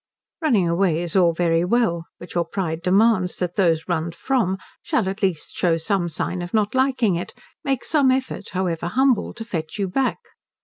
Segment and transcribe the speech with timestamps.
[0.41, 5.07] Running away is all very well, but your pride demands that those runned from shall
[5.07, 9.45] at least show some sign of not liking it, make some effort, however humble, to
[9.45, 10.17] fetch you back.